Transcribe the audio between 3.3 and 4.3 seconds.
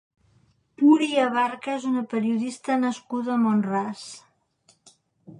a Mont-ras.